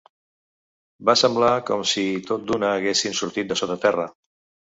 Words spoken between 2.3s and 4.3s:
tot d'una haguessin sortit de sota terra